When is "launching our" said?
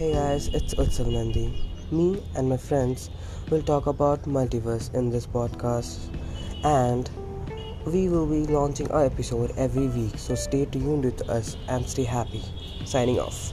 8.50-9.04